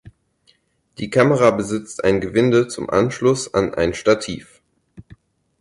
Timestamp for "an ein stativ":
3.53-4.59